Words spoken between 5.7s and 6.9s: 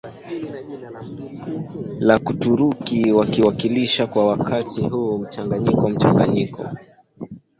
mchanganyiko